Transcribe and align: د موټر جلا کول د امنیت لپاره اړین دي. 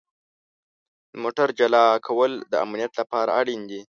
د 1.11 1.13
موټر 1.23 1.47
جلا 1.59 1.85
کول 2.07 2.31
د 2.51 2.53
امنیت 2.65 2.91
لپاره 3.01 3.29
اړین 3.39 3.61
دي. 3.69 3.81